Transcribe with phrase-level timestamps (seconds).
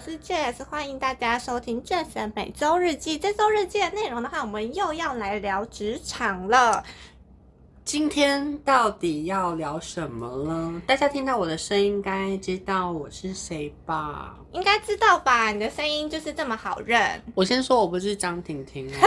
[0.00, 3.18] 我是 Jess，欢迎大家收听 Jess 的每周日记。
[3.18, 6.82] 这周日记的内容的话，我们又要来聊职场了。
[7.84, 10.80] 今天到底要聊什么呢？
[10.86, 14.34] 大家听到我的声音，应该知道我是谁吧？
[14.52, 15.52] 应该知道吧？
[15.52, 17.22] 你的声音就是这么好认。
[17.34, 19.06] 我先说，我不是张婷婷啊。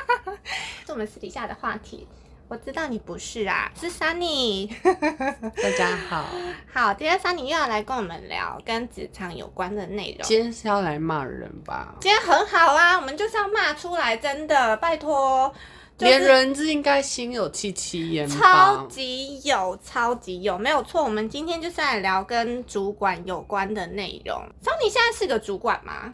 [0.84, 2.06] 是我们私底下的话题。
[2.48, 4.70] 我知道你不是啊，是 Sunny。
[4.84, 6.26] 大家好，
[6.72, 10.26] 好，今天 Sunny 又要来跟我们聊跟职场有关的内容。
[10.26, 11.96] 今天是要来骂人吧？
[12.00, 15.52] 今天很好啊，我们就是要骂出来，真的，拜托。
[15.98, 21.02] 连人质应该心有戚戚焉超级有，超级有，没有错。
[21.02, 24.36] 我们今天就是来聊跟主管有关的内容。
[24.62, 26.12] Sunny 现在是个主管吗？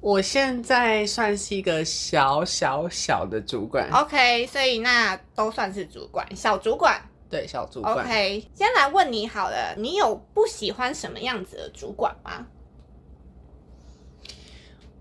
[0.00, 6.98] 我现在算是一个小小小的主管，OK，所以那都算是主管，小主管，
[7.28, 8.48] 对，小主管，OK。
[8.54, 12.46] 先来问你好了，你有不喜欢什么样子的主管吗？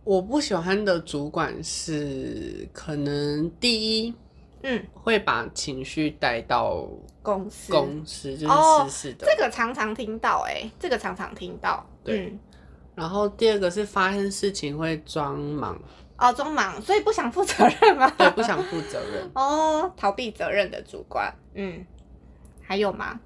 [0.04, 4.14] 我不喜欢的主管是，可能第一，
[4.64, 6.86] 嗯，会把情绪带到
[7.22, 8.54] 公司，公司就是
[8.90, 12.38] 私事的，这个常常听到，哎，这个常常听到，对。
[13.00, 15.80] 然后第二个是发生事情会装忙
[16.18, 18.12] 哦，装忙，所以不想负责任吗？
[18.18, 21.34] 对，不想负责任 哦，逃避责任的主管。
[21.54, 21.86] 嗯，
[22.62, 23.18] 还有吗？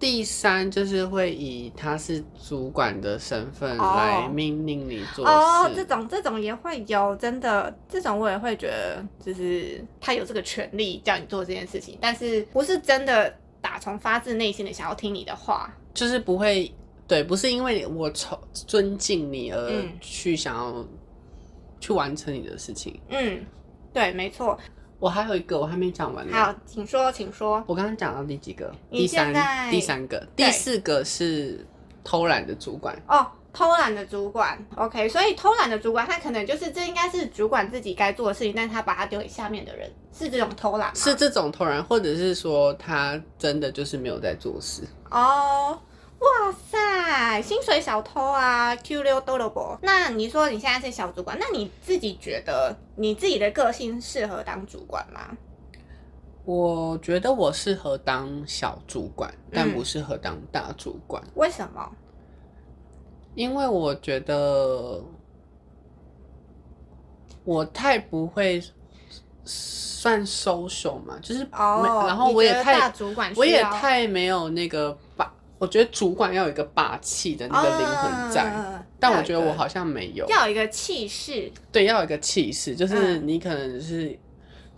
[0.00, 5.30] 第三就是会以他是主管的身份来命令你做事。
[5.30, 16.74] 哦，这种这种也会有，真的，这种我也会觉得，就是他有这个权利叫你做这件事情，但是不是真的打从发自内心的想要听你的话，就是不会。
[17.06, 20.84] 对，不是因为我崇尊敬你而去想要
[21.78, 22.98] 去完成你的事情。
[23.08, 23.44] 嗯，
[23.92, 24.58] 对，没错。
[24.98, 26.26] 我还有一个，我还没讲完。
[26.30, 27.62] 好，请说，请说。
[27.66, 28.74] 我刚刚讲到第几个？
[28.90, 29.34] 第三，
[29.70, 31.66] 第三个，第四个是
[32.02, 32.96] 偷懒的主管。
[33.06, 34.58] 哦，偷懒的主管。
[34.76, 40.94] OK，所以偷懒的主管，他可能就是这应该是主管自己该做的事情，但他把它丢给下面的人，是这种偷懒吗？
[40.94, 44.84] 是这种偷懒，或者是说他真的就是没有在做事？
[45.10, 45.78] 哦。
[46.20, 49.78] 哇塞，薪水小偷啊！Q 六多萝卜。
[49.82, 55.36] 那你说你现在是小主管，那你自己觉得你自己的个性适合当主管吗？
[56.44, 61.22] 我觉得我适合当小主管，但不适合当大主管。
[61.34, 61.90] 为什么？
[63.34, 65.02] 因为我觉得
[67.44, 68.62] 我太不会
[69.44, 74.98] 算收手嘛，就是哦，然后我也太主管，我也太没有那个把。
[75.64, 78.54] 我觉得主管要有一个霸气的那个灵魂在，
[79.00, 80.26] 但我觉得我好像没有。
[80.28, 84.14] 要有一个气势，对，要有一个气势，就是你可能是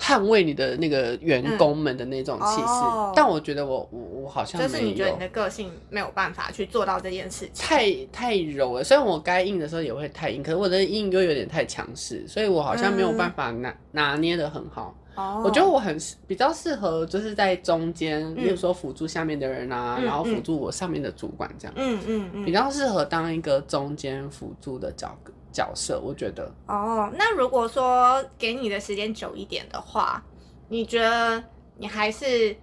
[0.00, 3.12] 捍卫你的那个员工们的那种气势。
[3.16, 8.84] 但我觉得我我我好像就是你觉得你的个性没有办法去做到这件事情，太太柔了。
[8.84, 14.94] 虽然我该硬的时候也会太硬，可是我的硬又有点太强势，所以我好像没有办法拿拿捏的很好。
[15.16, 15.96] 我觉得我很
[16.26, 21.74] 比较适合，就是在中间，比如说辅助下面的人啊，然后辅助我上面的主管这样。
[21.76, 25.16] 嗯嗯嗯，比较适合当一个中间辅助的角
[25.50, 26.52] 角色，我觉得。
[26.66, 30.22] 哦，那如果说给你的时间久一点的话，
[30.68, 31.42] 你觉得
[31.78, 32.54] 你还是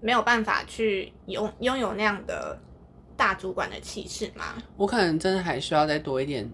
[0.00, 2.58] 没有办法去拥拥有那样的
[3.16, 4.54] 大主管的气势吗？
[4.76, 6.50] 我可能真的还需要再多一点。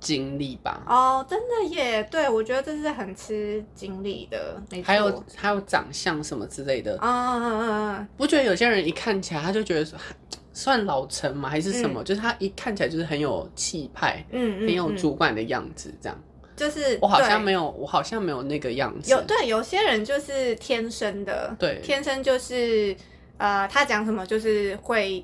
[0.00, 9.90] 经历吧，哦，真的耶，对我觉得这是很吃精力的，还有还有长相什么之类的啊，不觉得有些人一看起来他就觉得
[10.52, 11.48] 算老成吗？
[11.48, 12.02] 还是什么？
[12.02, 16.22] 就是他一看起来就是很有气派，嗯，很有主管的样子，这样。
[16.56, 19.10] 就是我好像没有，我好像没有那个样子。
[19.10, 22.96] 有对，有些人就是天生的，对，天生就是
[23.36, 25.22] 呃，他讲什么就是会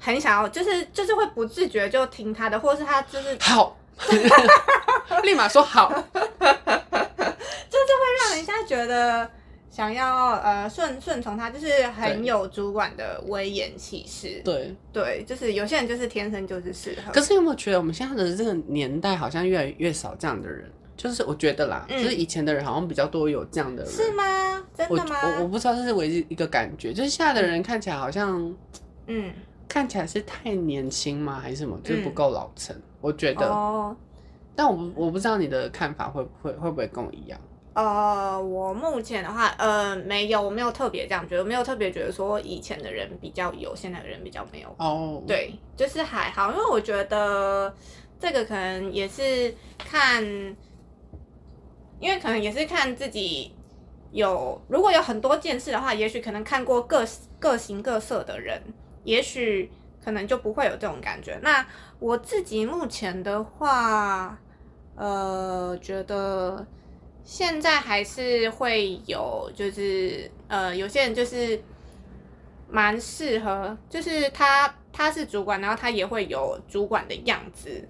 [0.00, 3.76] 很想要，就是就是会不自觉就听他的，或者是他就是好。
[5.22, 9.28] 立马说好， 就是会让人家觉得
[9.70, 14.40] 想要呃顺顺从他，就是很有主管的威严气势。
[14.44, 17.12] 对对，就是有些人就是天生就是适合。
[17.12, 20.70] 可是有没有觉得我们现在的这个年代好像越来越少这样的人？
[20.96, 24.64] 就是我觉得啦，就是以前的人好像比较多有这样的人，是吗？
[24.76, 25.16] 真的吗？
[25.38, 28.54] 我我不知道这是唯一一个感觉，就是现在的人看起来好像，
[29.08, 29.32] 嗯，
[29.66, 31.40] 看起来是太年轻吗？
[31.42, 31.76] 还是什么？
[31.82, 32.80] 就是不够老成。
[33.04, 33.96] 我觉得，
[34.56, 37.38] 但我我不知道你的看法会不会会不会跟我一样？
[37.74, 44.74] 呃，我目前的话，呃，没有，我没有特别这样觉得，没有特别觉得说以前的人比较有，现在的人比较没有。
[44.78, 47.74] 哦，对，就是还好，因为我觉得
[48.18, 50.24] 这个可能也是看，
[52.00, 53.54] 因为可能也是看自己
[54.12, 57.04] 有，如果有很多件事的话，也许可能看过各
[57.38, 58.62] 各形各色的人，
[59.02, 59.70] 也许。
[60.04, 61.40] 可能就不会有这种感觉。
[61.42, 61.66] 那
[62.04, 64.38] 我自己目前的话，
[64.94, 66.66] 呃，觉得
[67.24, 71.58] 现在还是会有，就是呃，有些人就是
[72.68, 77.88] 蛮适合，就是他他是主管，然后他也会有主管的样子。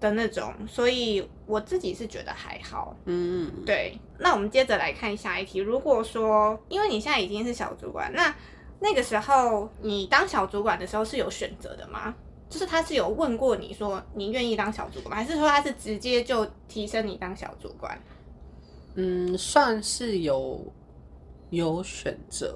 [0.00, 2.96] 的那种，所以我自己是觉得还好。
[3.04, 3.94] 嗯，对。
[4.18, 5.58] 那我们接着来看下一题。
[5.58, 8.34] 如果说，因为你现在已经是小主管，那
[8.80, 12.14] 那个时候你当小主管的时候是有选择的吗？
[12.50, 17.98] 就是他是有问过你说你愿意当小主管吗，还是说他是直接就提升你当小主管？
[18.96, 20.60] 嗯，算是有
[21.50, 22.54] 有选择，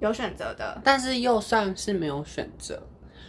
[0.00, 2.80] 有选择的，但是又算是没有选择。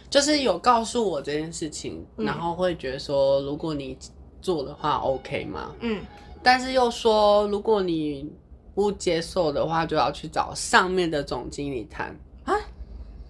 [0.08, 3.98] 就是有告诉我这件事情，然后会觉得说，如果你
[4.40, 5.74] 做的话，OK 吗？
[5.80, 6.00] 嗯，
[6.40, 8.30] 但是又说，如果你
[8.76, 12.33] 不接受的话，就要去找上面的总经理谈啊。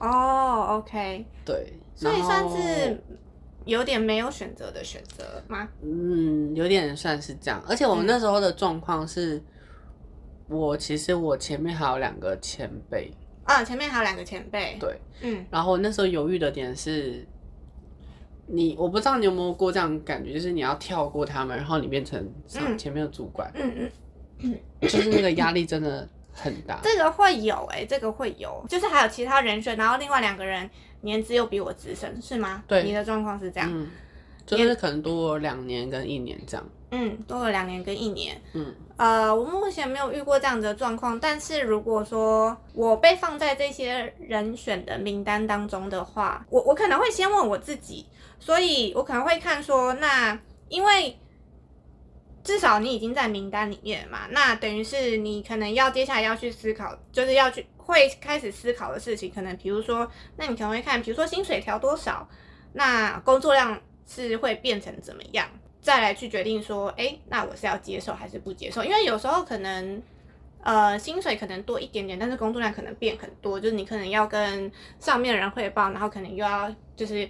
[0.05, 3.03] 哦，OK，对，所以算是
[3.65, 5.67] 有点没有选择的选择吗？
[5.83, 7.63] 嗯，有点算是这样。
[7.67, 9.43] 而且我们那时候的状况是，
[10.49, 13.11] 我其实我前面还有两个前辈。
[13.45, 14.77] 啊，前面还有两个前辈。
[14.79, 17.27] 对，嗯，然后那时候犹豫的点是，
[18.47, 23.91] 你我不知道你有没有过这样感觉，就是你要跳过他们，然后你变成上前面的主管，嗯
[24.41, 26.81] 嗯，就是那个压力真的很大。
[26.83, 30.69] 这个会有哎，这个会有，就是还有其他人选，然后另外两个人
[31.01, 32.63] 年资又比我资深，是吗？
[32.67, 33.71] 对，你的状况是这样。
[33.73, 33.91] 嗯
[34.47, 48.05] 就是可能多两年跟一年这样，嗯，多了两年跟一年，嗯，呃，我目前没有遇过这样的状况，但是如果说我被放在这些人选的名单当中的话，我我可能会先问我自己，
[48.39, 50.39] 所以我可能会看说，那
[50.69, 51.19] 因为
[52.45, 62.29] 至少你已经在名单里面嘛，那等于是你可能要接下来要去思考，就是要去会开始思考的事情，可能比如说，那你可能会看，比如说薪水调多少，
[62.75, 63.81] 那工作量。
[64.07, 65.49] 是会变成怎么样，
[65.81, 68.85] 再来去决定说，哎，那我是要接受还是不接受？
[68.85, 70.03] 因为有时候可能，
[70.63, 74.71] 呃，薪水可能多一点点，但是工作量可能变很多，就是你可能要跟
[75.01, 77.27] 上面的人汇报，然后可能又要就是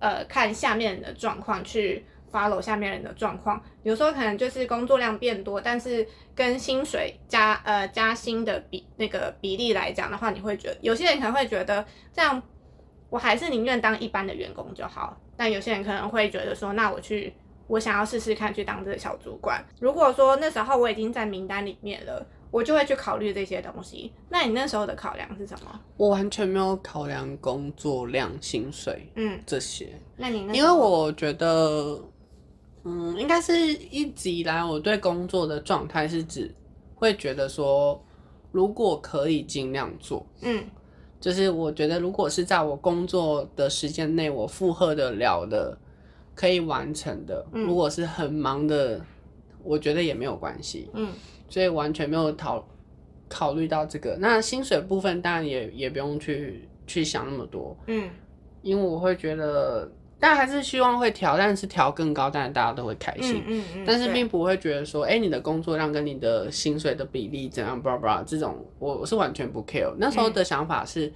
[0.00, 3.62] 呃看下面的状况去 follow 下面人的状况。
[3.82, 12.42] 有时候可能就是工作量变多，但是跟薪水加呃加薪的比那个比例来讲的话，你会觉得有些人可能会觉得这样，
[13.10, 15.16] 我还是宁愿当一般的员工就好。
[15.36, 17.32] 但有些人可能会觉得说，那我去，
[17.66, 19.64] 我想要试试看去当这个小主管。
[19.80, 24.12] 如果说那时候我已经在名单里面了，我就会去考虑这些东西。
[24.28, 25.80] 那你那时候的考量是什么？
[25.96, 29.88] 我完全没有考量工作量、薪水，嗯，这些。
[30.16, 32.02] 那你因为我觉得，
[32.84, 36.54] 嗯，应该是一直以来我对工作的状态是指
[36.94, 38.02] 会觉得说，
[38.52, 40.64] 如果可以尽量做，嗯。
[41.20, 45.76] 就是我觉得，如果是在我工作的时间内，我负荷得了的，
[46.32, 47.44] 可以完成的。
[47.50, 49.04] 如果是很忙的，
[49.64, 50.88] 我觉得也没有关系。
[50.94, 51.12] 嗯，
[51.48, 52.64] 所以完全没有讨
[53.28, 54.16] 考虑到这个。
[54.20, 57.76] 那薪水部分当然也也不用去去想那么多。
[57.88, 58.08] 嗯，
[58.62, 59.90] 因为我会觉得。
[60.20, 63.40] 但还是希望会调，但是调更高，但是大家都会开心。
[63.46, 69.94] 嗯嗯但是并不会觉得说，哎，你的工作量跟你的薪水的比例怎样，巴拉巴拉这种，我我是完全不 care。
[69.96, 71.12] 那时候的想法是，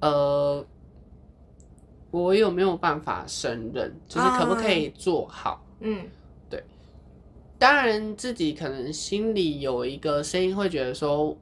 [0.00, 0.66] 呃，
[2.10, 5.64] 我有没有办法胜任，就是可不可以做好？
[5.78, 6.04] 嗯，
[6.50, 6.60] 对。
[7.56, 11.38] 当然自己可能心里有一个声音会觉得说，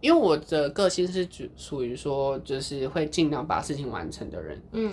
[0.00, 4.60] 因为我的个性是属属于说，就是会尽量把事情完成的人。
[4.72, 4.92] 嗯。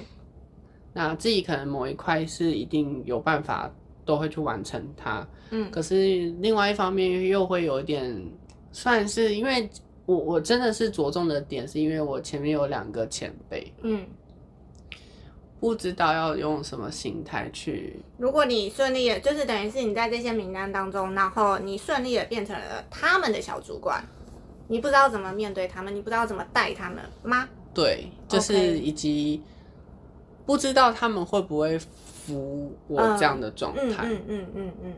[0.91, 3.71] 那自己可能某一块是一定有办法
[4.03, 8.19] 都会去完成它，嗯，可是另外一方面又会有一点，
[8.71, 9.69] 算是因为
[10.07, 14.03] 我我真的是着重的点，是因为我前面有两个前辈，嗯，
[15.59, 17.99] 不知道要用什么心态去。
[18.17, 24.03] 如果你顺利的，就是等于是你在这些名单当中，然后你顺利的变成了他们的小主管，
[24.67, 27.47] 你不知道怎么面对他们，你不知道怎么带他们吗？
[27.75, 29.39] 对，就是以及。
[30.49, 34.07] 不知道他们会不会服我这样的状态？
[34.07, 34.93] 嗯嗯嗯嗯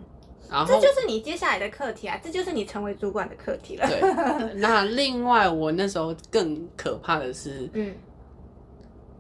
[0.50, 3.86] 然后这就是你接下来的课题啊，这就是你成为主管的课题了。
[3.86, 4.00] 对。
[4.56, 7.94] 那另外，我那时候更可怕的是，嗯，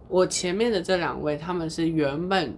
[0.07, 2.55] 我前面的这两位，他们是原本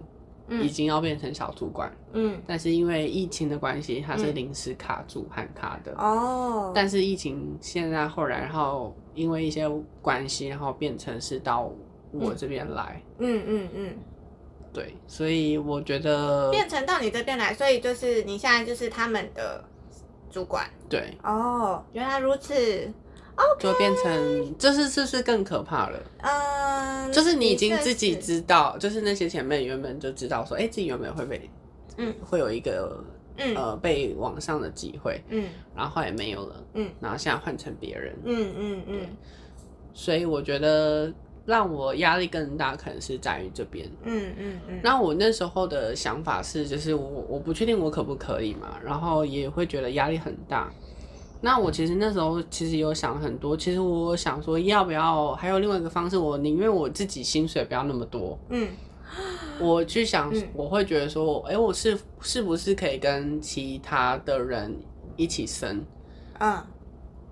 [0.48, 5.92] 已经要变成小主管，嗯，但是因为疫情的关系，他是临时卡住喊卡的。
[5.98, 6.70] 哦。
[6.72, 9.68] 但是疫情现在后来，然后因为一些
[10.00, 11.72] 关系，然后变成是到。
[12.20, 13.94] 我这边来，嗯嗯嗯，
[14.72, 19.62] 对，所以我觉得变成到你这边来，所以就是你现在就是他们的
[20.30, 22.54] 主管，对，哦，原来如此，
[23.58, 25.98] 就变成，这是是不是更可怕了？
[26.22, 31.50] 嗯，就是你已经自己知道，就是那些前辈原本就知道说，哎，自己原本会被，
[31.96, 33.02] 嗯，会有一个，
[33.36, 33.54] 嗯。
[33.56, 39.06] 呃，被网上的机会，嗯，然后后来没有了，嗯，然后现在换成别人，嗯嗯嗯，
[39.92, 41.12] 所以我觉得
[41.46, 44.80] 让我压力更大，可能是在于这边，嗯嗯嗯。
[44.82, 50.72] 那我那时候的想法是，就是我我不确定我可不可以嘛，然后也会觉得压力很大。
[51.40, 58.68] 那我其实那时候其实有想很多，其实我想说要不要还有另外一个方式，我宁愿我自己薪水不要那么多，嗯，
[59.60, 64.74] 我去想，我会觉得说，哎，我是是不是可以跟其他的人
[65.16, 65.84] 一起生，
[66.38, 66.58] 嗯。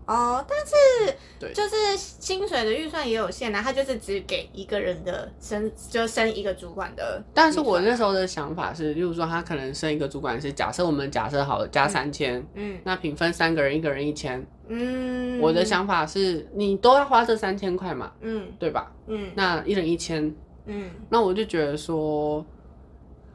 [0.04, 7.22] 哦，但是对，就是薪水的预算也有限啊，他就是只给一个人的升，就升一个主管的。
[7.32, 18.92] 但是我那时候的想法是，例如说他可能升一个主管是假设我们假设好了加三千，嗯，那平分三个人，一个人一千，嗯，我的想法是你都要花这三千块嘛，嗯，对吧？
[19.06, 20.34] 嗯，那一人一千，
[20.66, 22.44] 嗯，那我就觉得说，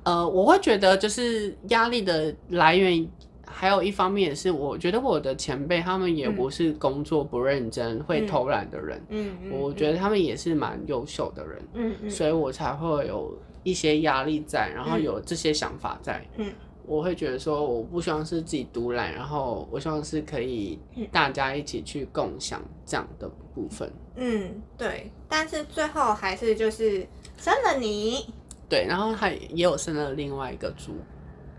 [0.03, 3.09] 呃，我会觉得就是压力的来源。
[3.57, 9.01] 还有一方面也是，我觉得我的前辈他们也不是工作不认真、会偷懒的人。
[9.09, 11.67] 嗯嗯，我觉得他们也是蛮优秀的人。
[11.73, 16.23] 嗯嗯，所以我才会有一些压力在，然后有这些想法在。
[16.35, 16.53] 嗯，
[16.85, 20.77] 我会觉得说，我不希望是自己独揽，然后我希望是可以
[21.11, 23.91] 大家一起去共享这样的部分。
[24.17, 25.11] 嗯，对。
[25.27, 28.27] 但是最后还是就是生了你。
[28.69, 30.93] 对，然后还也有生了另外一个猪。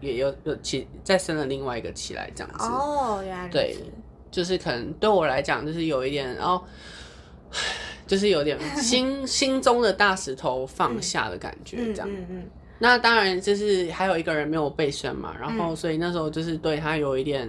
[0.00, 3.76] 也有有起再生了另外一个起来这样子哦，原来对，
[4.31, 6.62] 就是可能对我来讲就是有一点，然后
[8.07, 12.09] 就是有点 心心中的大石头放下的感觉这样。
[12.11, 12.50] 嗯嗯。
[12.78, 17.49] 那当然就是还有一个人没有被生嘛，然后所以那时候就是对他有一点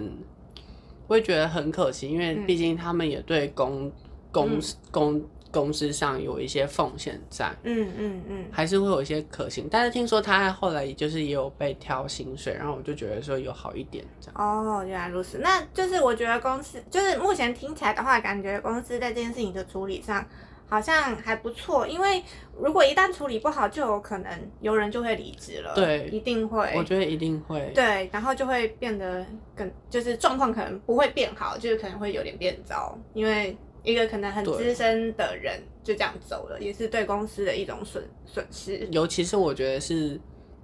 [1.07, 3.91] 会觉得很可惜，因为毕竟他们也对公
[4.31, 4.59] 公
[4.91, 5.21] 公。
[5.51, 9.67] 公司上有一些奉献在，嗯嗯嗯，还是会有一些可行。
[9.69, 14.35] 但是听说他后来就是也有被挑薪水，然后我就觉得说有好一点这样。
[14.35, 15.39] 哦，原来如此。
[15.39, 20.23] 那就是我觉得公司就是目前听起来的话，感觉公司在这件事情的处理上
[20.67, 21.87] 好像还不错。
[21.87, 22.23] 因为
[22.59, 25.73] 如果一旦处理不好，就有可能有人就会离职了。
[25.73, 26.71] 对，一定会。
[26.75, 27.71] 我觉得一定会。
[27.73, 29.25] 对，然后就会变得
[29.55, 33.57] 更就是状况可能不会变好，就是可能会有点变糟，因为。
[33.83, 38.87] 一个可能很资深的人就这样走了，也是对公司的一种损损失。
[38.91, 40.19] 尤其是我觉得是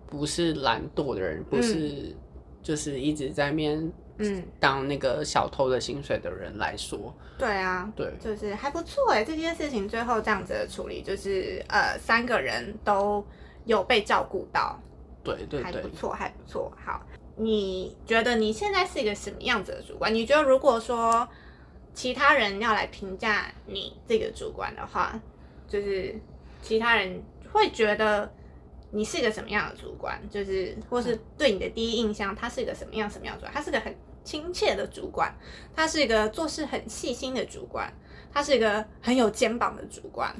[0.07, 2.15] 不是懒惰的人，不是
[2.61, 9.23] 就是一直在面嗯当那个小偷的薪水的人来说，对啊，对，就是还不错哎。
[9.23, 13.25] 这件事情最后这样子的处理，就是呃三个人都
[13.63, 14.77] 有被照顾到，
[15.23, 16.71] 对对对，还不错，还不错。
[16.83, 17.01] 好，
[17.37, 20.13] 你觉得你现在是一个什么样子的主管？
[20.13, 21.27] 你觉得如果说？
[21.95, 25.19] 其他人要来评价你这个主管的话，
[25.67, 26.13] 就是
[26.61, 28.29] 其他人会觉得
[28.91, 33.53] 你是一个什么样的主管，就是或是对你的第一印象，他是一个什么样什么样主管？
[33.53, 35.33] 他是个很亲切的主管，
[35.73, 37.91] 他是一个做事很细心的主管，
[38.31, 40.35] 他是一个很有肩膀的主管。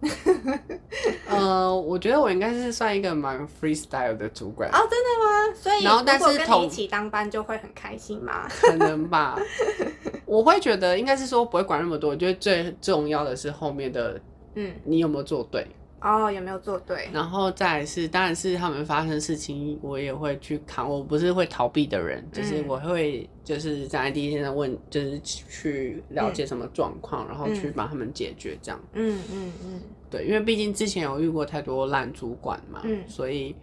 [1.28, 5.54] 呃，我觉得我应该是算一个蛮 freestyle 的主管哦，真的吗？
[5.54, 8.46] 所以然后但是跟你一起当班就会很开心吗？
[8.60, 9.38] 可能吧。
[10.26, 14.20] 我会觉得应该是说不会管那么多，我觉得最重要的是后面的，
[14.54, 15.66] 嗯，你有没有做对？
[16.04, 17.08] 哦，有没有做对？
[17.12, 20.88] 然后再是，当然是他们发生事情，我也会去扛。
[20.88, 28.78] 我不是会逃避的人，就是我会就是在第一天问，就是去了解什么状况，然后去帮他们解决这样。
[28.92, 29.80] 嗯嗯嗯，
[30.10, 33.56] 对，因为毕竟之前有遇过太多烂主管嘛，所以。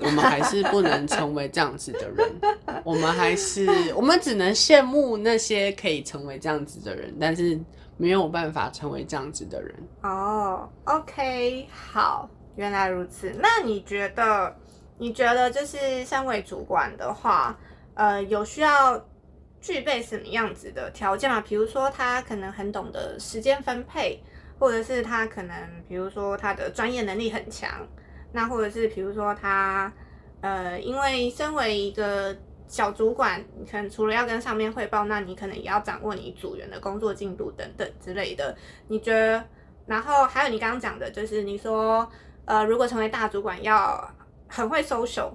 [0.00, 2.26] 我们还是不能成为这样子的人，
[2.82, 7.60] 我们还是我们只能羡慕那些可以成为这样子的人，但是
[7.96, 9.74] 没有办法成为这样子的人。
[10.02, 13.32] 哦，OK，好，原来如此。
[13.38, 14.54] 那你觉得，
[14.98, 17.56] 你觉得就是身为主管的话，
[17.94, 19.04] 呃，有需要
[19.60, 21.40] 具备什么样子的条件吗？
[21.40, 24.20] 比如说他可能很懂得时间分配，
[24.58, 25.54] 或者是他可能，
[25.88, 27.70] 比如说他的专业能力很强。
[28.32, 29.92] 那或者是比如说他，
[30.40, 32.34] 呃，因为身为一个
[32.68, 38.56] 小主管，你可能除了要跟上面汇报，那你可能也要掌握你组员的工作进度等等之类的。
[38.88, 39.44] 你觉得？
[39.84, 42.08] 然后还有你刚刚讲的，就是你说，
[42.44, 44.08] 呃，如果成为大主管要
[44.46, 45.32] 很会 social，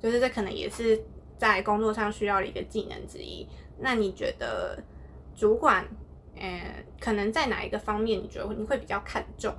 [0.00, 0.98] 就是这可能也是
[1.36, 3.46] 在工作上需要的一个技能之一。
[3.78, 4.82] 那你觉得
[5.36, 5.86] 主管，
[6.34, 9.54] 呃，可能在哪一个方面你觉得你会比较看重？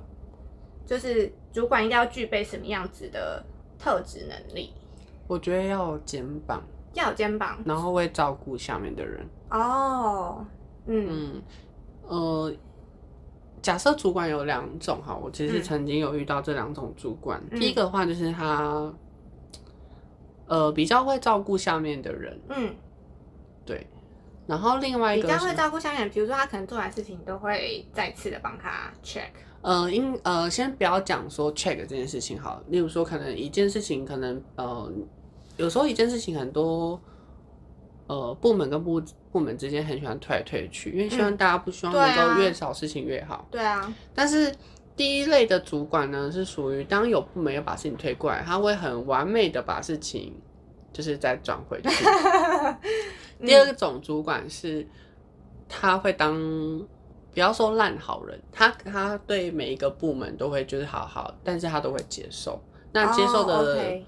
[0.84, 3.42] 就是主管应该要具备什么样子的
[3.78, 4.74] 特质能力？
[5.28, 6.60] 我觉得要有肩膀，
[6.94, 9.26] 要有肩膀，然后会照顾下面的人。
[9.50, 10.44] 哦，
[10.86, 11.42] 嗯，
[12.06, 12.52] 呃，
[13.60, 17.42] 假设主管有两种哈，我其实曾经有遇到这两种主管。
[17.50, 18.92] 第一个的话就是他，
[20.46, 22.40] 呃，比较会照顾下面的人。
[22.48, 22.74] 嗯，
[23.64, 23.86] 对。
[24.46, 29.30] 然后另外一个比较会照顾下面，比如说他可能做完事情都会再次的帮他 check。
[29.62, 32.60] 呃，因呃，先不要讲说 check 这件事情好。
[32.66, 34.92] 例如说，可能一件事情，可能呃，
[35.62, 37.00] 有时候一件事情很多。
[38.08, 39.00] 呃，部门跟部
[39.30, 43.46] 部门之间很喜欢推来推去，因为希望大家不希望能够越少事情越好。
[43.50, 43.94] 对啊。
[44.12, 44.54] 但是
[44.94, 50.34] 第一类的主管呢，是属于当有部门要把事情推过来，他会很完美的把事情
[50.92, 52.04] 就是再转回去。
[53.46, 54.86] 第二种主管是，
[55.66, 56.36] 他会当
[57.32, 62.60] 不要说烂好人，他他对每一个部门都会就是好好，但是他都会接受。
[62.92, 64.02] 那接受的。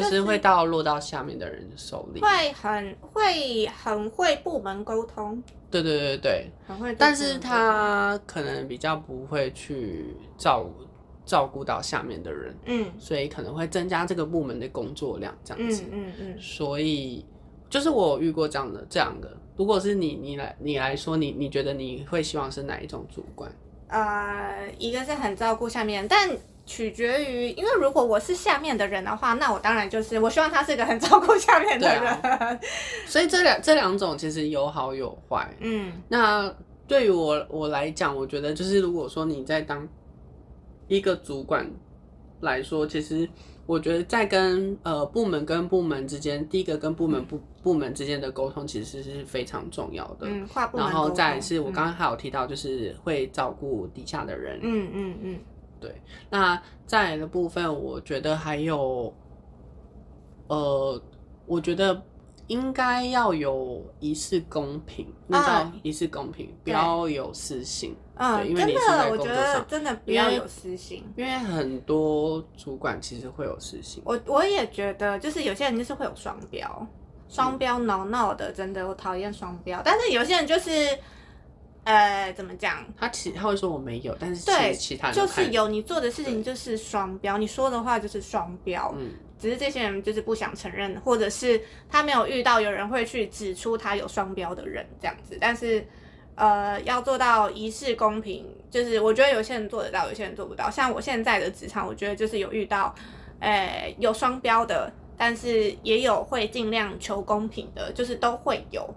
[0.00, 10.68] 就是会到落到下面的人手里，会很会很会部门沟通，对对对对，很会，但是他可能比较不会去照
[11.24, 17.24] 照顾到下面的人，嗯，所以可能会增加这个部门的工作量这样子，嗯嗯嗯，所以
[17.68, 23.50] 就是我遇过这样的这样的，如果是你你来你来说，你你觉得你会希望是哪一种主管？
[23.88, 26.30] 呃，一个是很照顾下面，但。
[26.66, 32.60] 取决于，因为如果我是下面的人的话，那我当然就是我希望他是一个很照顾下面的人。
[33.06, 35.48] 所以这两这两种其实有好有坏。
[35.60, 36.52] 嗯，那
[36.88, 39.88] 对于我我来讲，我觉得就是如果说你在当
[40.88, 41.70] 一个主管
[42.40, 43.28] 来说，其实
[43.64, 50.26] 我觉得在跟呃部门跟部门之间，第一个跟部门部部门之间的沟通其实是非常重要的。
[50.26, 50.84] 嗯，跨部门。
[50.84, 54.58] 然后再是我刚刚还有提到，就是会照顾底下的人。
[54.62, 55.38] 嗯嗯嗯。
[55.80, 59.12] 对，那再来的部分，我觉得还有，
[60.48, 61.02] 呃，
[61.46, 62.02] 我觉得
[62.46, 67.94] 应该要有一次公平，那叫一次公平，不要有私心。
[68.14, 74.02] 嗯，真的，我觉得真的不要有私心，因为很多主管其实会有私心。
[74.06, 76.86] 我我也觉得，就是有些人就是会有双标，
[77.28, 79.82] 双标闹闹的，真的我讨厌双标。
[79.84, 80.70] 但是有些人就是。
[81.86, 82.84] 呃，怎么讲？
[82.98, 88.92] 他其他会说我没有，但是对其他人就是有，你做的事情就是双标，你说的话就是双标。
[88.98, 95.38] 嗯，只是这些人就是不想承认，或者是他没有遇到有人会去指出他有双标的人这样子。
[95.40, 95.86] 但是，
[96.34, 100.68] 呃，要做到一视公平，就是我觉得有些人做得到，有些人做不到。
[100.68, 102.92] 像我现在的职场，我觉得就是有遇到，
[103.38, 108.92] 呃，有双标的，但是也有会尽量求公平的，就是都会有。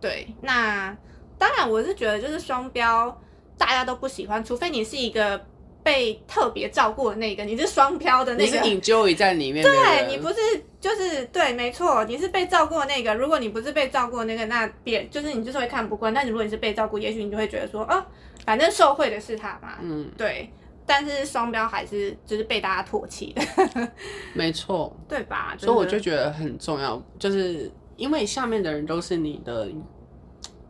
[0.00, 0.96] 对，那。
[1.40, 3.18] 当然，我是觉得就是双标，
[3.56, 5.42] 大家都不喜欢，除非你是一个
[5.82, 10.36] 被特别照顾的那个，你是双标的那个，你是 enjoy 在里面，对你不是
[10.78, 13.14] 就是对，没错，你是被照顾的那个。
[13.14, 16.12] 如果你不是被照顾的那个，那别就是你就是会看不惯。
[16.12, 18.04] 但如果你是被照顾，也许你就会觉得说，哦，
[18.44, 20.50] 反正受贿的是他嘛，嗯，对。
[20.84, 23.88] 但是双标还是就是被大家唾弃的，
[24.34, 25.56] 没错，对吧？
[25.58, 29.66] 所以我就觉得很重要，就是因为下面的人都是你的。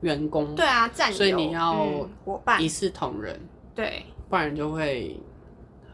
[0.00, 0.54] 员工。
[0.54, 1.86] 对啊，战友，所以你要
[2.24, 2.62] 伙伴。
[2.62, 3.38] 一视同仁，
[3.74, 5.18] 对，不然就会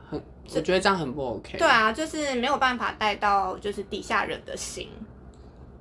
[0.08, 0.22] 很，
[0.54, 1.58] 我觉得这样很不 OK。
[1.58, 4.88] 对啊，就是没有办法带到就是底下人的心，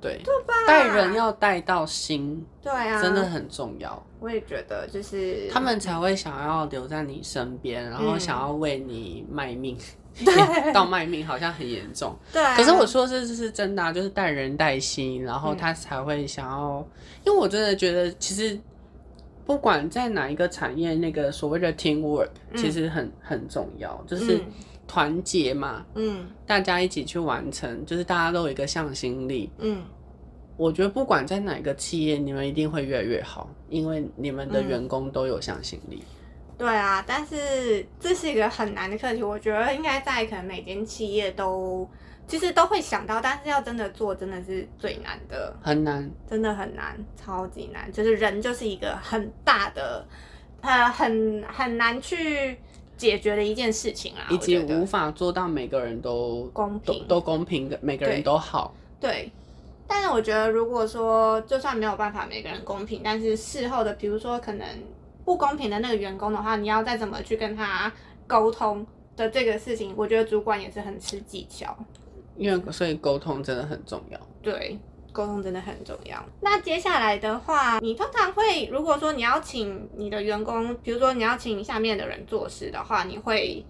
[0.00, 0.54] 对，对吧？
[0.66, 4.02] 带人要带到心，对啊，真的很重要。
[4.18, 9.78] 我也觉得，就是他们才会想要留在你身边，然后想要为你卖命。
[10.72, 12.42] 到卖命好像很严重，对。
[12.56, 16.86] 可是我说这是真的，就是待人待心，然后他才会想要。
[17.24, 18.58] 因为我真的觉得，其实
[19.44, 24.40] 不管在哪一个产业，那个所谓的 team work 其实很很重要，就是
[24.86, 29.82] 团结嘛，嗯，大家一起去完成，就是大家都有一个向心力，嗯。
[30.58, 36.02] 我觉得不管在哪个企业，你们一定会越来越好，因为你们的员工都有向心力。
[36.58, 39.22] 对啊，但是这是一个很难的课题。
[39.22, 41.86] 我觉得应该在可能每间企业都
[42.26, 47.92] 其实都会想到，但是要真的做，真的是最难的，很难，真的很难，超级难。
[47.92, 50.02] 就是人就是一个很大的，
[50.62, 52.56] 呃，很很难去
[52.96, 58.74] 解决的一件事情啊，以及无法做到每个人都公平，都公平的，每个人都好。
[58.98, 59.30] 对，
[59.86, 64.66] 但是我觉得如果说就算没有办法每个人公平，但是事后的，比如说可能。
[65.26, 67.92] 不公平的那个员工的话，你要再怎么去跟他
[68.28, 68.86] 沟通
[69.16, 71.76] 的这个事情，我觉得主管也是很吃技巧。
[72.36, 74.20] 因为所以沟通真的很重要。
[74.40, 74.78] 对，
[75.10, 76.24] 沟通真的很重要。
[76.40, 83.64] 那接下来的话，你通常会如果说你要请你的员工，比如说你要请下面的人做事的话，你会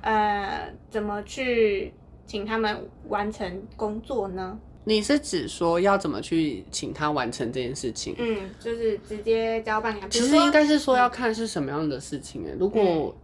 [0.00, 1.94] 呃怎么去
[2.26, 4.58] 请他们完成工作呢？
[4.88, 8.14] 你是指说要怎么去请他完成这件事情？
[8.18, 9.94] 嗯，就是直接交办。
[10.08, 13.14] 其实应该是说要看是什么样的事情哎，如果。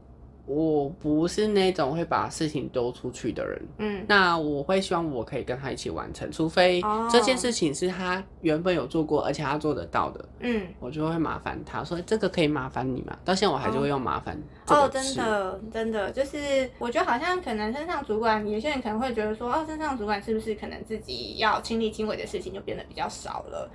[0.54, 13.16] 我不是那种会把事情丢出去的人，嗯，那我会希望我可以跟他一起完成，除非这件事情是他原本有做过，而且他做得到的，嗯，我就会麻烦他说这个可以麻烦你嘛？
[13.24, 14.38] 到现在我还是会用麻烦。
[14.66, 23.70] 哦，真的，真的，就是我觉得好像可能身上主管，有些人可能会觉得说，哦，身上主管是不是可能自己要亲力亲为的事情就变得比较少了？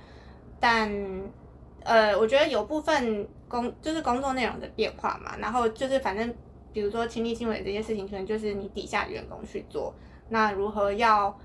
[0.60, 0.88] 但，
[1.82, 6.32] 呃，我觉得有部分工就是工作内容的变化嘛，然后就是反正。
[6.72, 9.94] 比如说亲力亲为这些事情，可能就是你底下员工去做。
[10.28, 11.38] 那如何要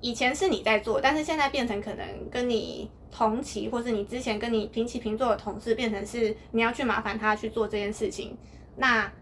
[0.00, 8.36] 以前是你在做，但是现在变成可能跟你同期，或是你之前跟你平起平坐的同事，变成是你要去麻烦他去做这件事情。
[8.76, 9.12] 那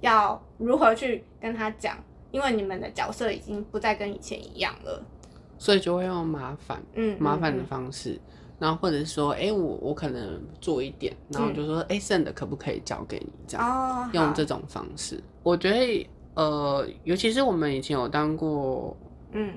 [0.00, 1.96] 要如何去跟他讲？
[2.30, 5.02] 因为你们的角色已经不再跟以前一样了，
[5.56, 8.20] 所以就会用麻烦，嗯，麻烦的方式。
[8.58, 13.32] 然后或者是说，哎，我我可能做一点，然后就说，哎，剩的可不可以交给你？
[13.46, 18.96] 这样用这种方式，我觉得，呃，尤其是我们以前有当过，
[19.32, 19.54] 嗯，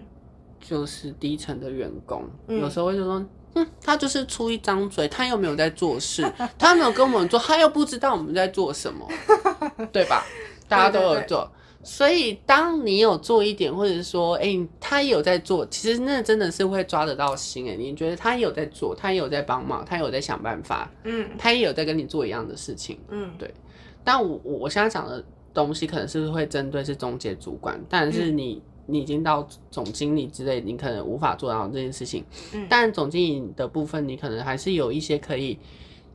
[0.59, 6.23] 就是低层的员工，有时候就说，嗯，他就是出一张嘴，他又没有在做事，
[6.57, 9.07] 他没有跟我们做，他又不知道我们在做什么，
[9.91, 10.23] 对吧？
[10.67, 11.49] 大家都有做。
[11.83, 17.67] 所以，当你有做一点，或者是说，哎，他有在做，其实那真的是会抓得到心。
[17.67, 23.51] 哎，你觉得他有在做，他有在帮忙，他有在想办法，嗯，他也有在跟你做一样的事情，嗯，对。
[24.03, 32.23] 但我我现在讲的东西，可能是会针对是中介主管，但是你你已经到总经理之类，你可能无法做到这件事情。
[32.53, 35.57] 嗯，但总经理的部分，你可能还是有一些可以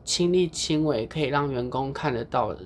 [0.04, 2.60] 亲力亲为，可以让员工看得到的。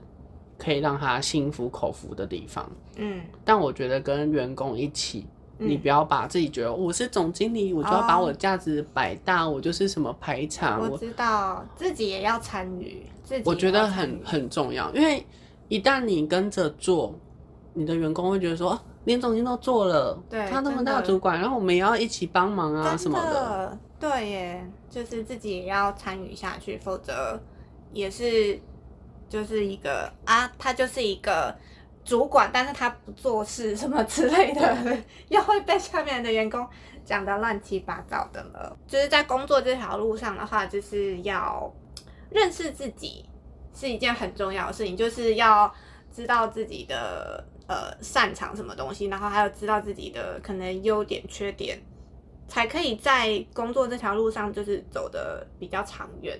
[0.60, 10.78] 可以让他心服口服的地方，嗯，但我觉得跟员工一起，你不要把自己觉得我是总经理，我就要把我价值摆大，我就是什么排场。
[10.78, 15.24] 我知道自己也要参与，自己我觉得很很重要，因为
[15.68, 17.18] 一旦你跟着做，
[17.72, 27.40] 你的员工会觉得说，连总经都做了，对，他那么大主管，然后我们也要一起帮忙啊什么的，对耶，就是自己也要参与下去，否则
[27.94, 28.60] 也是。
[29.30, 31.56] 就是一个啊，他就是一个
[32.04, 34.76] 主管，但是他不做事什么之类的，
[35.30, 36.68] 又会被下面的员工
[37.04, 38.76] 讲的乱七八糟的了。
[38.88, 41.72] 就是在工作这条路上的话，就是要
[42.28, 43.24] 认识自己
[43.72, 45.72] 是一件很重要的事情，就是要
[46.12, 51.80] 知道自己的呃擅长什么东西，然后还有知道自己的可能优点缺点，
[52.48, 56.36] 才可以在工作这条路上就是走的比较长远。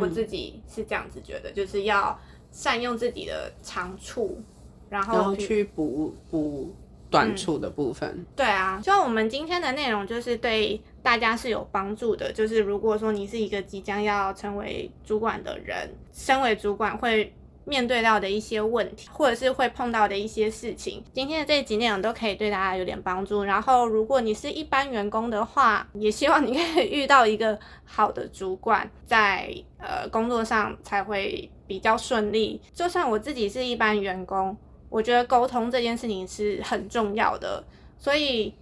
[0.00, 2.18] 我自己是这样子觉得，就是要
[2.50, 4.40] 善用自己的长处，
[4.88, 6.74] 然后去补补
[7.10, 8.26] 短处的部分。
[8.36, 12.32] 对啊，希望我们今天的内容就是对大家是有帮助的。
[12.32, 17.32] 就是如果说你是一个即将要成为主管的人，身为主管会。
[17.68, 23.44] 面对到的一些问题，或者是会碰到的一些事情，今天的这几内容都可以对大家有点帮助。
[23.44, 32.58] 然后，如果你是一般员工的话，也希望你可以遇到一个好的主管，在呃工作上才会比较顺利。
[32.72, 34.56] 就算我自己是一般员工，
[34.88, 37.62] 我觉得沟通这件事情是很重要的。
[37.98, 38.54] 所以，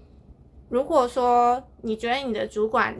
[0.69, 2.97] 如果说你觉得你的主管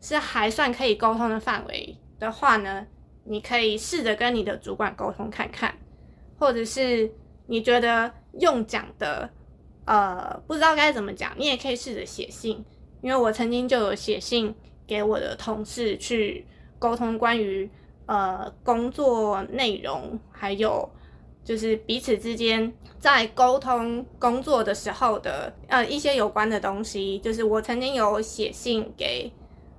[0.00, 2.86] 是还算可以沟通的范围的话呢？
[3.24, 5.74] 你可以试着跟你的主管沟通看看，
[6.38, 7.10] 或者是
[7.46, 9.28] 你觉得用讲的，
[9.86, 12.64] 呃，不知道该怎么讲，你也可以试着写信。
[13.00, 14.54] 因为我曾经就有写信
[14.86, 16.46] 给我的同事去
[16.78, 17.70] 沟通关于
[18.06, 20.88] 呃工作内容，还有
[21.44, 27.18] 就是彼此之间在沟通工作的时候的呃一些有关的东西。
[27.18, 29.30] 就是我曾经有写信给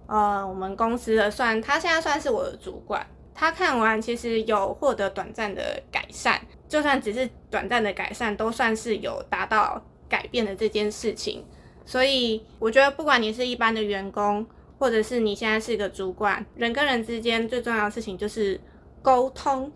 [0.06, 3.06] 呃我们公司的，算他现在算是我的主管。
[3.38, 11.46] 他看完其实有获得短暂的改善，就算只是短暂的改善，都算是有达到改变的这件事情。
[11.86, 14.48] 所以我觉得，不管你是一般的员工，
[14.80, 18.58] 或者是你现在是一个主管，人跟人之间最重要的事情就是
[19.02, 19.70] 沟通。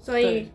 [0.00, 0.50] 所以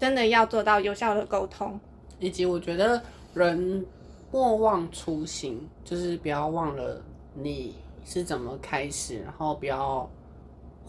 [0.00, 1.78] 真的要做到有效的沟通，
[2.18, 3.00] 以及我觉得
[3.34, 3.84] 人
[4.30, 7.00] 莫忘初心，就是不要忘了
[7.34, 10.10] 你是怎么开始，然后不要。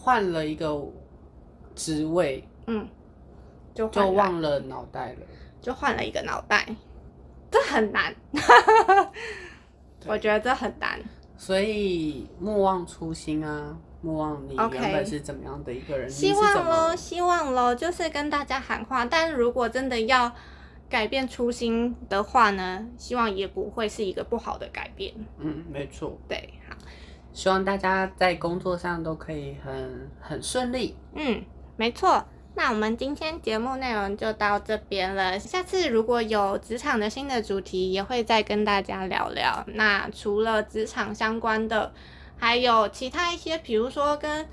[0.04, 0.78] 换了一个
[1.74, 2.86] 职位，嗯，
[3.72, 5.20] 就就忘了脑袋了，
[5.62, 6.66] 就换了一个脑袋，
[7.50, 8.14] 这很难，
[10.04, 11.00] 我觉得这很难，
[11.38, 20.30] 所以莫忘初心啊，莫忘你原本是怎么样的一个人，希望喽，希望喽，就是跟大家喊话，但是如果真的要
[20.90, 25.14] 改变初心的话呢，希望也不会是一个不好的改变。
[25.38, 26.18] 嗯，没错。
[26.28, 26.63] 对，好，
[27.34, 30.96] 希望大家在工作上都可以很很顺利。
[31.14, 31.44] 嗯，
[31.76, 32.24] 没错。
[32.56, 35.36] 那我们今天节目内容就到这边了。
[35.36, 39.64] 下次如果有职场的新的主题，也会再跟大家聊聊。
[39.74, 41.92] 那除了职场相关的，
[42.36, 44.46] 还有其他一些，比如说跟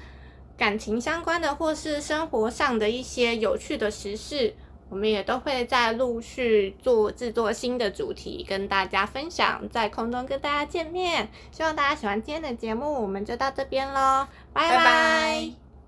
[0.57, 4.55] 感情相关的，或是生活上的一些有趣的时事，
[4.91, 11.29] 我们也都会在陆续做制作新的主题跟大家分享，在空中跟大家见面。
[11.49, 15.70] 希望大家喜欢今天的节目，我们就到这边喽，拜拜。